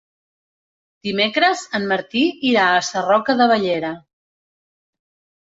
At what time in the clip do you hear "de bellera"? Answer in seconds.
3.43-3.93